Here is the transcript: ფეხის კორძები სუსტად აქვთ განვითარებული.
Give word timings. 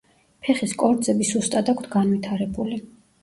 ფეხის 0.45 0.71
კორძები 0.83 1.27
სუსტად 1.31 1.69
აქვთ 1.75 1.91
განვითარებული. 1.99 2.81